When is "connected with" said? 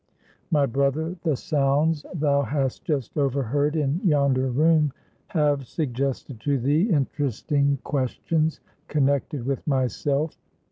8.87-9.67